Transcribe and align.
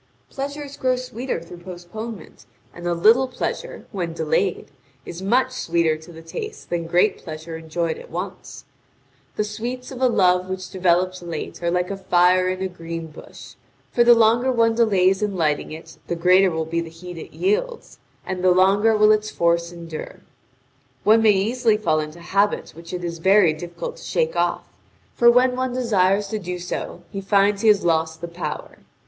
Pleasures 0.31 0.77
grow 0.77 0.95
sweeter 0.95 1.39
through 1.39 1.57
postponement; 1.59 2.47
and 2.73 2.87
a 2.87 2.95
little 2.95 3.27
pleasure, 3.27 3.85
when 3.91 4.13
delayed, 4.13 4.71
is 5.05 5.21
much 5.21 5.51
sweeter 5.51 5.95
to 5.95 6.11
the 6.11 6.23
taste 6.23 6.71
than 6.71 6.87
great 6.87 7.19
pleasure 7.19 7.55
enjoyed 7.55 7.99
at 7.99 8.09
once. 8.09 8.65
The 9.35 9.43
sweets 9.43 9.91
of 9.91 10.01
a 10.01 10.07
love 10.07 10.49
which 10.49 10.71
develops 10.71 11.21
late 11.21 11.61
are 11.61 11.69
like 11.69 11.91
a 11.91 11.97
fire 11.97 12.49
in 12.49 12.63
a 12.63 12.67
green 12.67 13.11
bush; 13.11 13.53
for 13.91 14.03
the 14.03 14.15
longer 14.15 14.51
one 14.51 14.73
delays 14.73 15.21
in 15.21 15.35
lighting 15.37 15.71
it 15.71 15.99
the 16.07 16.15
greater 16.15 16.49
will 16.49 16.65
be 16.65 16.81
the 16.81 16.89
heat 16.89 17.19
it 17.19 17.31
yields, 17.31 17.99
and 18.25 18.43
the 18.43 18.49
longer 18.49 18.97
will 18.97 19.11
its 19.11 19.29
force 19.29 19.71
endure. 19.71 20.21
One 21.03 21.21
may 21.21 21.29
easily 21.33 21.77
fall 21.77 21.99
into 21.99 22.21
habits 22.21 22.73
which 22.73 22.91
it 22.91 23.03
is 23.03 23.19
very 23.19 23.53
difficult 23.53 23.97
to 23.97 24.03
shake 24.03 24.35
off, 24.35 24.67
for 25.13 25.29
when 25.29 25.55
one 25.55 25.73
desires 25.73 26.27
to 26.29 26.39
do 26.39 26.57
so, 26.57 27.03
he 27.11 27.21
finds 27.21 27.61
he 27.61 27.67
has 27.67 27.85
lost 27.85 28.21
the 28.21 28.27
power. 28.27 28.79